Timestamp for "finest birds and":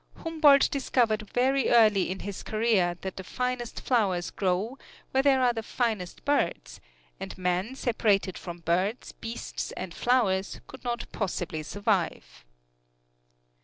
5.61-7.37